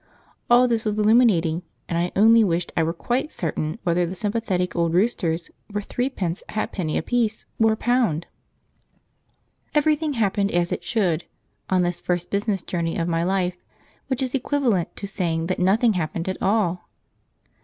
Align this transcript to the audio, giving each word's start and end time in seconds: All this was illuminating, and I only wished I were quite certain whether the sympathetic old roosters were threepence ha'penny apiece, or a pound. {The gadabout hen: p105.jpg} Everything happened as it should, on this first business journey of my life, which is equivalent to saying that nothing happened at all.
All 0.49 0.67
this 0.67 0.83
was 0.83 0.97
illuminating, 0.97 1.61
and 1.87 1.95
I 1.95 2.11
only 2.15 2.43
wished 2.43 2.73
I 2.75 2.81
were 2.81 2.91
quite 2.91 3.31
certain 3.31 3.77
whether 3.83 4.03
the 4.03 4.15
sympathetic 4.15 4.75
old 4.75 4.95
roosters 4.95 5.51
were 5.71 5.83
threepence 5.83 6.41
ha'penny 6.49 6.97
apiece, 6.97 7.45
or 7.59 7.73
a 7.73 7.77
pound. 7.77 8.25
{The 8.25 8.31
gadabout 8.31 8.63
hen: 8.65 9.53
p105.jpg} 9.75 9.77
Everything 9.77 10.13
happened 10.13 10.51
as 10.53 10.71
it 10.71 10.83
should, 10.83 11.25
on 11.69 11.83
this 11.83 12.01
first 12.01 12.31
business 12.31 12.63
journey 12.63 12.97
of 12.97 13.07
my 13.07 13.21
life, 13.23 13.57
which 14.07 14.23
is 14.23 14.33
equivalent 14.33 14.95
to 14.95 15.05
saying 15.05 15.45
that 15.45 15.59
nothing 15.59 15.93
happened 15.93 16.27
at 16.27 16.41
all. 16.41 16.89